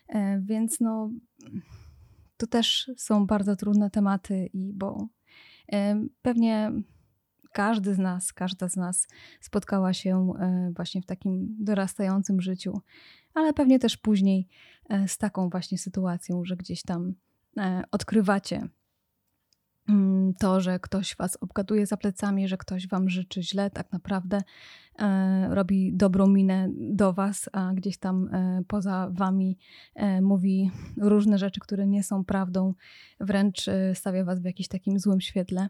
E, 0.07 0.41
więc 0.41 0.79
no 0.79 1.11
to 2.41 2.47
też 2.47 2.91
są 2.97 3.25
bardzo 3.25 3.55
trudne 3.55 3.89
tematy, 3.89 4.49
i 4.53 4.73
bo 4.73 5.07
pewnie 6.21 6.71
każdy 7.51 7.93
z 7.93 7.97
nas, 7.97 8.33
każda 8.33 8.69
z 8.69 8.75
nas 8.75 9.07
spotkała 9.41 9.93
się 9.93 10.33
e, 10.39 10.71
właśnie 10.75 11.01
w 11.01 11.05
takim 11.05 11.55
dorastającym 11.59 12.41
życiu, 12.41 12.81
ale 13.33 13.53
pewnie 13.53 13.79
też 13.79 13.97
później 13.97 14.47
e, 14.89 15.07
z 15.07 15.17
taką 15.17 15.49
właśnie 15.49 15.77
sytuacją, 15.77 16.45
że 16.45 16.57
gdzieś 16.57 16.83
tam 16.83 17.13
e, 17.57 17.83
odkrywacie 17.91 18.67
to, 20.39 20.61
że 20.61 20.79
ktoś 20.79 21.15
was 21.15 21.37
obgaduje 21.41 21.85
za 21.85 21.97
plecami, 21.97 22.47
że 22.47 22.57
ktoś 22.57 22.87
wam 22.87 23.09
życzy 23.09 23.43
źle, 23.43 23.69
tak 23.69 23.91
naprawdę 23.91 24.41
e, 24.99 25.55
robi 25.55 25.93
dobrą 25.93 26.27
minę 26.27 26.69
do 26.75 27.13
was, 27.13 27.49
a 27.53 27.73
gdzieś 27.73 27.97
tam 27.97 28.29
e, 28.33 28.61
poza 28.67 29.09
wami 29.11 29.57
e, 29.95 30.21
mówi 30.21 30.71
różne 30.97 31.37
rzeczy, 31.37 31.59
które 31.59 31.87
nie 31.87 32.03
są 32.03 32.25
prawdą, 32.25 32.73
wręcz 33.19 33.67
e, 33.67 33.95
stawia 33.95 34.23
was 34.23 34.39
w 34.39 34.45
jakimś 34.45 34.67
takim 34.67 34.99
złym 34.99 35.21
świetle. 35.21 35.69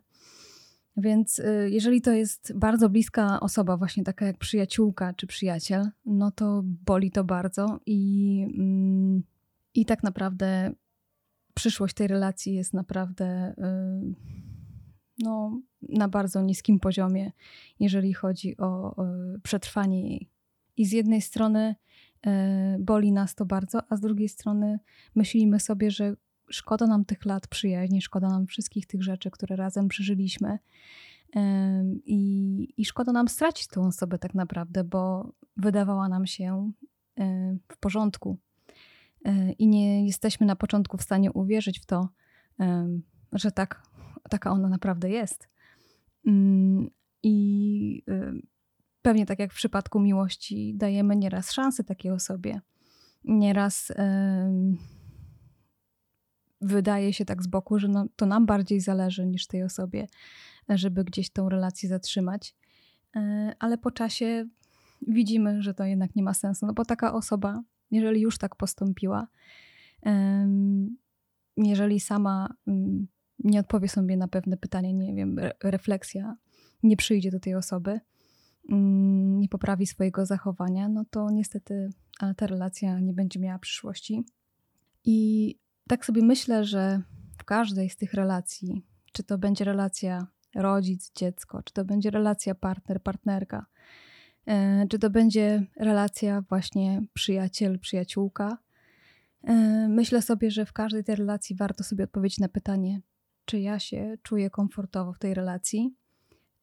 Więc 0.98 1.40
e, 1.40 1.70
jeżeli 1.70 2.02
to 2.02 2.12
jest 2.12 2.54
bardzo 2.56 2.90
bliska 2.90 3.40
osoba, 3.40 3.78
właśnie 3.78 4.04
taka 4.04 4.26
jak 4.26 4.38
przyjaciółka 4.38 5.14
czy 5.14 5.28
przyjaciel, 5.28 5.90
no 6.06 6.32
to 6.32 6.62
boli 6.64 7.12
to 7.12 7.24
bardzo 7.24 7.80
i, 7.86 8.46
mm, 8.58 9.24
i 9.74 9.86
tak 9.86 10.04
naprawdę 10.04 10.72
przyszłość 11.54 11.94
tej 11.94 12.08
relacji 12.08 12.54
jest 12.54 12.74
naprawdę 12.74 13.54
y, 13.58 14.16
no, 15.20 15.62
na 15.90 16.08
bardzo 16.08 16.42
niskim 16.42 16.80
poziomie, 16.80 17.32
jeżeli 17.80 18.14
chodzi 18.14 18.58
o 18.58 18.96
przetrwanie 19.44 20.10
jej. 20.10 20.30
I 20.78 20.86
z 20.86 20.92
jednej 20.92 21.22
strony 21.22 21.76
y, 22.26 22.30
boli 22.80 23.12
nas 23.12 23.36
to 23.36 23.46
bardzo, 23.46 23.80
a 23.90 23.96
z 23.96 24.00
drugiej 24.00 24.30
strony 24.30 24.80
myślimy 25.16 25.60
sobie, 25.60 25.92
że 25.92 26.16
szkoda 26.50 26.88
nam 26.88 27.06
tych 27.06 27.26
lat 27.26 27.48
przyjaźni, 27.48 28.02
szkoda 28.02 28.30
nam 28.30 28.48
wszystkich 28.48 28.88
tych 28.88 29.04
rzeczy, 29.04 29.32
które 29.32 29.56
razem 29.56 29.88
przeżyliśmy. 29.88 30.60
Y, 31.36 31.40
I, 32.06 32.74
I 32.78 32.86
szkoda 32.86 33.12
nam 33.12 33.28
stracić 33.28 33.68
tą 33.68 33.88
osobę 33.88 34.18
tak 34.18 34.34
naprawdę, 34.34 34.84
bo 34.84 35.34
wydawała 35.58 36.10
nam 36.10 36.26
się 36.26 36.72
w 37.72 37.78
porządku, 37.80 38.38
i 39.60 39.68
nie 39.68 40.06
jesteśmy 40.06 40.46
na 40.46 40.56
początku 40.56 40.98
w 40.98 41.02
stanie 41.02 41.32
uwierzyć 41.32 41.80
w 41.80 41.86
to, 41.86 42.10
że 43.34 43.52
tak, 43.52 43.84
taka 44.30 44.52
ona 44.52 44.70
naprawdę 44.70 45.10
jest. 45.10 45.50
Mm, 46.28 46.90
I 47.24 48.04
e, 48.10 48.34
pewnie 49.02 49.26
tak 49.26 49.40
jak 49.40 49.52
w 49.52 49.56
przypadku 49.56 50.00
miłości, 50.00 50.74
dajemy 50.76 51.16
nieraz 51.16 51.52
szansę 51.52 51.84
takiej 51.84 52.12
osobie. 52.12 52.62
Nieraz 53.24 53.92
wydaje 56.62 57.14
się 57.14 57.26
tak 57.26 57.44
z 57.44 57.48
boku, 57.48 57.80
że 57.80 57.88
no, 57.88 58.06
to 58.16 58.26
nam 58.26 58.46
bardziej 58.46 58.80
zależy 58.80 59.26
niż 59.26 59.48
tej 59.48 59.64
osobie, 59.64 60.08
żeby 60.70 61.04
gdzieś 61.04 61.30
tą 61.30 61.50
relację 61.50 61.90
zatrzymać. 61.90 62.56
E, 63.16 63.54
ale 63.60 63.78
po 63.78 63.92
czasie 63.92 64.48
widzimy, 65.08 65.62
że 65.62 65.74
to 65.74 65.84
jednak 65.84 66.16
nie 66.16 66.24
ma 66.24 66.34
sensu, 66.34 66.66
no 66.66 66.74
bo 66.74 66.86
taka 66.86 67.14
osoba 67.14 67.64
jeżeli 67.92 68.22
już 68.22 68.38
tak 68.38 68.56
postąpiła, 68.56 69.28
jeżeli 71.58 72.00
sama 72.00 72.54
mm, 72.68 73.08
nie 73.40 73.60
odpowie 73.60 73.88
sobie 73.88 74.18
na 74.18 74.28
pewne 74.28 74.58
pytanie, 74.58 74.94
nie 74.94 75.16
wiem, 75.16 75.36
refleksja 75.64 76.36
nie 76.84 76.98
przyjdzie 76.98 77.32
do 77.32 77.40
tej 77.40 77.56
osoby, 77.56 78.00
mm, 78.70 79.40
nie 79.40 79.50
poprawi 79.50 79.88
swojego 79.88 80.26
zachowania, 80.26 80.90
no 80.90 81.06
to 81.10 81.32
niestety 81.32 81.90
ta 82.38 82.48
relacja 82.48 83.00
nie 83.00 83.14
będzie 83.14 83.40
miała 83.40 83.60
przyszłości. 83.60 84.26
I 85.04 85.60
tak 85.88 86.06
sobie 86.06 86.24
myślę, 86.24 86.66
że 86.66 87.02
w 87.38 87.44
każdej 87.44 87.90
z 87.90 87.98
tych 87.98 88.14
relacji, 88.14 88.86
czy 89.14 89.24
to 89.24 89.38
będzie 89.38 89.66
relacja 89.66 90.28
rodzic, 90.56 91.12
dziecko, 91.16 91.64
czy 91.64 91.74
to 91.74 91.86
będzie 91.86 92.10
relacja 92.10 92.56
partner, 92.56 93.04
partnerka, 93.04 93.66
czy 94.90 95.00
to 95.00 95.10
będzie 95.10 95.66
relacja 95.78 96.42
właśnie 96.50 97.04
przyjaciel, 97.14 97.80
przyjaciółka. 97.80 98.58
E, 99.44 99.54
myślę 99.90 100.22
sobie, 100.22 100.52
że 100.52 100.66
w 100.66 100.74
każdej 100.74 101.04
tej 101.04 101.16
relacji 101.16 101.56
warto 101.56 101.84
sobie 101.84 102.04
odpowiedzieć 102.04 102.40
na 102.40 102.50
pytanie, 102.50 103.02
czy 103.46 103.60
ja 103.60 103.80
się 103.80 104.18
czuję 104.24 104.50
komfortowo 104.50 105.14
w 105.14 105.20
tej 105.20 105.34
relacji, 105.34 105.96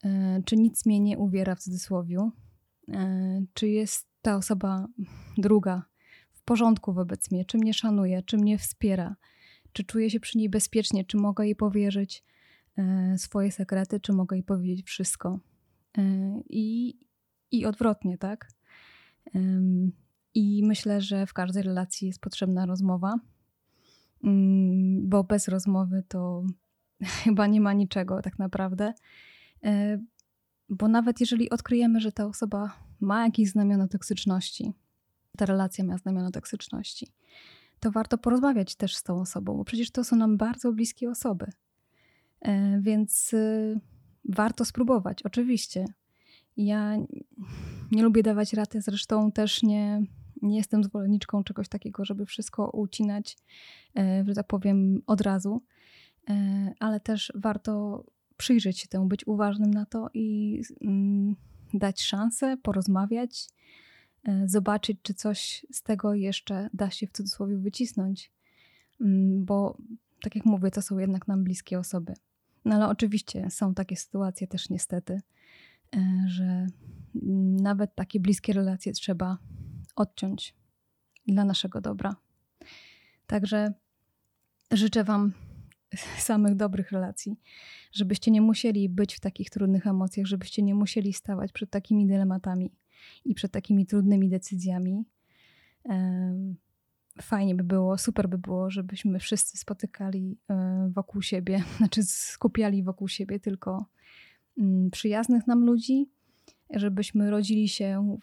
e, 0.04 0.42
czy 0.44 0.56
nic 0.56 0.87
mnie 0.87 1.00
nie 1.00 1.18
uwiera 1.18 1.54
w 1.54 1.61
cudzysłowie, 1.61 2.30
czy 3.54 3.68
jest 3.68 4.08
ta 4.23 4.37
osoba 4.37 4.87
druga 5.38 5.82
w 6.32 6.42
porządku 6.42 6.92
wobec 6.92 7.30
mnie, 7.30 7.44
czy 7.44 7.58
mnie 7.58 7.75
szanuje, 7.75 8.23
czy 8.23 8.37
mnie 8.37 8.58
wspiera, 8.58 9.16
czy 9.73 9.85
czuję 9.85 10.11
się 10.11 10.20
przy 10.20 10.38
niej 10.38 10.49
bezpiecznie, 10.49 11.04
czy 11.04 11.16
mogę 11.16 11.44
jej 11.44 11.56
powierzyć 11.56 12.25
swoje 13.16 13.52
sekrety, 13.52 14.00
czy 14.00 14.12
mogę 14.12 14.37
jej 14.37 14.44
powiedzieć 14.44 14.87
wszystko. 14.87 15.40
I, 16.50 16.94
i 17.50 17.67
odwrotnie, 17.67 18.19
tak? 18.19 18.49
I 20.35 20.62
myślę, 20.64 21.00
że 21.00 21.26
w 21.26 21.33
każdej 21.33 21.62
relacji 21.62 22.07
jest 22.07 22.21
potrzebna 22.21 22.67
rozmowa, 22.67 23.14
mm, 24.25 25.09
bo 25.09 25.25
bez 25.25 25.49
rozmowy 25.49 26.02
to 26.09 26.43
chyba 27.25 27.47
nie 27.47 27.61
ma 27.61 27.73
niczego 27.73 28.23
tak 28.23 28.38
naprawdę. 28.38 28.95
E, 29.64 29.99
bo 30.69 30.88
nawet 30.88 31.21
jeżeli 31.21 31.50
odkryjemy, 31.50 32.00
że 32.00 32.12
ta 32.12 32.26
osoba 32.26 32.73
ma 33.00 33.25
jakieś 33.25 33.49
znamiona 33.50 33.88
toksyczności, 33.88 34.73
ta 35.37 35.47
relacja 35.47 35.85
ma 35.85 35.99
znamiona 35.99 36.31
toksyczności, 36.31 37.12
to 37.81 37.90
warto 37.90 38.19
porozmawiać 38.19 38.75
też 38.75 38.97
z 38.97 39.02
tą 39.02 39.21
osobą, 39.21 39.57
bo 39.57 39.64
przecież 39.64 39.90
to 39.90 40.05
są 40.05 40.17
nam 40.17 40.37
bardzo 40.37 40.73
bliskie 40.73 41.11
osoby. 41.11 41.47
E, 42.40 42.81
więc 42.81 43.33
y, 43.33 43.81
warto 44.25 44.64
spróbować, 44.64 45.23
oczywiście. 45.23 45.85
Ja 46.59 46.97
nie 47.91 48.03
lubię 48.03 48.23
dawać 48.23 48.53
rady, 48.53 48.81
zresztą 48.81 49.33
też 49.33 49.62
nie, 49.62 50.03
nie 50.43 50.57
jestem 50.57 50.85
zwolenniczką 50.85 51.45
czegoś 51.45 51.69
takiego, 51.69 52.05
żeby 52.05 52.27
wszystko 52.27 52.71
ucinać, 52.71 53.37
e, 53.97 54.25
że 54.29 54.35
tak 54.35 54.47
powiem, 54.47 55.03
od 55.07 55.21
razu, 55.21 55.62
e, 56.31 56.73
ale 56.81 57.00
też 57.00 57.33
warto 57.35 58.05
przyjrzeć 58.37 58.79
się 58.79 58.88
temu, 58.88 59.07
być 59.07 59.27
uważnym 59.27 59.71
na 59.71 59.87
to 59.87 60.11
i 60.15 60.61
mm, 60.81 61.37
dać 61.75 62.03
szansę, 62.03 62.57
porozmawiać, 62.62 63.49
e, 64.25 64.49
zobaczyć, 64.49 64.99
czy 65.03 65.15
coś 65.15 65.67
z 65.73 65.83
tego 65.83 66.15
jeszcze 66.15 66.71
da 66.75 66.91
się 66.91 67.07
w 67.07 67.12
cudzysłowie 67.12 67.57
wycisnąć, 67.57 68.33
mm, 69.00 69.45
bo 69.45 69.79
tak 70.23 70.37
jak 70.37 70.45
mówię, 70.45 70.71
to 70.71 70.83
są 70.83 70.99
jednak 70.99 71.29
nam 71.29 71.45
bliskie 71.45 71.79
osoby. 71.79 72.15
No 72.65 72.75
ale 72.75 72.88
oczywiście 72.88 73.50
są 73.50 73.75
takie 73.75 73.97
sytuacje 73.97 74.47
też 74.47 74.71
niestety, 74.71 75.21
że 76.26 76.66
nawet 77.62 77.95
takie 77.95 78.21
bliskie 78.21 78.52
relacje 78.52 78.92
trzeba 78.92 79.38
odciąć 79.97 80.54
dla 81.26 81.45
naszego 81.45 81.80
dobra. 81.80 82.16
Także 83.26 83.73
życzę 84.73 85.04
Wam 85.04 85.33
samych 86.18 86.54
dobrych 86.54 86.92
relacji, 86.92 87.40
żebyście 87.92 88.30
nie 88.30 88.40
musieli 88.40 88.88
być 88.88 89.14
w 89.14 89.21
takich 89.21 89.50
trudnych 89.50 89.87
emocjach, 89.87 90.26
żebyście 90.26 90.62
nie 90.62 90.75
musieli 90.75 91.12
stawać 91.12 91.52
przed 91.52 91.71
takimi 91.71 92.07
dylematami 92.07 92.73
i 93.25 93.35
przed 93.35 93.52
takimi 93.52 93.87
trudnymi 93.87 94.28
decyzjami. 94.28 95.04
Fajnie 97.23 97.54
by 97.54 97.64
było, 97.64 97.99
super 97.99 98.28
by 98.28 98.38
było, 98.38 98.71
żebyśmy 98.71 99.18
wszyscy 99.18 99.59
spotykali 99.59 100.38
e, 100.50 100.88
wokół 100.95 101.23
siebie, 101.23 101.62
znaczy 101.78 102.02
skupiali 102.02 102.83
wokół 102.83 103.09
siebie 103.09 103.40
tylko 103.40 103.87
przyjaznych 104.93 105.47
nam 105.47 105.65
ludzi, 105.65 106.11
żebyśmy 106.71 107.31
rodzili 107.31 107.69
się 107.69 108.19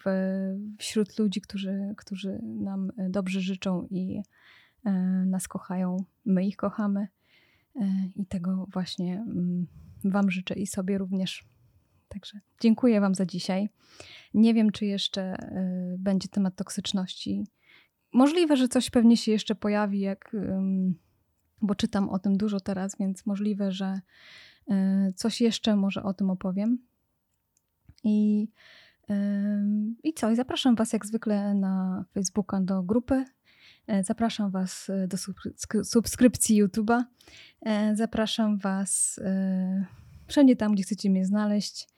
wśród 0.78 1.18
ludzi, 1.18 1.40
którzy, 1.40 1.94
którzy 1.96 2.38
nam 2.42 2.92
dobrze 3.08 3.40
życzą 3.40 3.86
i 3.90 4.22
e, 4.84 4.92
nas 5.26 5.48
kochają, 5.48 5.96
my 6.24 6.46
ich 6.46 6.56
kochamy. 6.56 7.08
E, 7.76 7.88
I 8.16 8.26
tego 8.26 8.66
właśnie 8.72 9.14
mm, 9.14 9.66
Wam 10.04 10.30
życzę 10.30 10.54
i 10.54 10.66
sobie 10.66 10.98
również. 10.98 11.44
Także 12.08 12.40
dziękuję 12.60 13.00
Wam 13.00 13.14
za 13.14 13.26
dzisiaj. 13.26 13.68
Nie 14.34 14.54
wiem, 14.54 14.72
czy 14.72 14.86
jeszcze 14.86 15.22
e, 15.22 15.96
będzie 15.98 16.28
temat 16.28 16.56
toksyczności. 16.56 17.46
Możliwe, 18.12 18.56
że 18.56 18.68
coś 18.68 18.90
pewnie 18.90 19.16
się 19.16 19.32
jeszcze 19.32 19.54
pojawi, 19.54 20.00
jak, 20.00 20.36
bo 21.62 21.74
czytam 21.74 22.08
o 22.08 22.18
tym 22.18 22.36
dużo 22.36 22.60
teraz, 22.60 22.98
więc 22.98 23.26
możliwe, 23.26 23.72
że 23.72 24.00
coś 25.16 25.40
jeszcze 25.40 25.76
może 25.76 26.02
o 26.02 26.14
tym 26.14 26.30
opowiem. 26.30 26.78
I, 28.04 28.48
I 30.02 30.14
co? 30.14 30.30
I 30.30 30.36
zapraszam 30.36 30.74
Was 30.74 30.92
jak 30.92 31.06
zwykle 31.06 31.54
na 31.54 32.04
Facebooka 32.14 32.60
do 32.60 32.82
grupy. 32.82 33.24
E, 33.86 34.04
zapraszam 34.04 34.50
Was 34.50 34.90
e, 34.90 35.08
do 35.08 35.16
subskrypcji 35.84 36.64
YouTube'a. 36.64 37.04
E, 37.62 37.96
zapraszam 37.96 38.58
Was 38.58 39.20
wszędzie 40.26 40.56
tam, 40.56 40.72
gdzie 40.72 40.82
chcecie 40.82 41.10
mnie 41.10 41.26
znaleźć. 41.26 41.88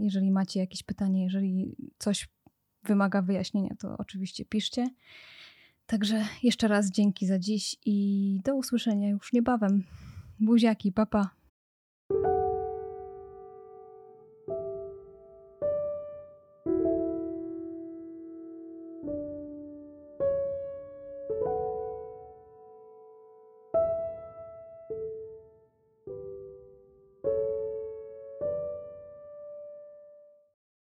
Jeżeli 0.00 0.30
macie 0.30 0.60
jakieś 0.60 0.82
pytanie, 0.82 1.24
jeżeli 1.24 1.76
coś 1.98 2.28
wymaga 2.82 3.22
wyjaśnienia, 3.22 3.74
to 3.78 3.96
oczywiście 3.98 4.44
piszcie. 4.44 4.90
Także 5.86 6.24
jeszcze 6.42 6.68
raz 6.68 6.90
dzięki 6.90 7.26
za 7.26 7.38
dziś 7.38 7.76
i 7.86 8.40
do 8.44 8.54
usłyszenia 8.54 9.08
już 9.08 9.32
niebawem. 9.32 9.84
Buziaki, 10.40 10.92
papa. 10.92 11.35
Thank 12.08 12.24
you 12.24 12.35